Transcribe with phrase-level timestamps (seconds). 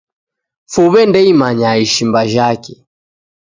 [0.71, 2.73] Fuw'e nde imanya ishimba jhake.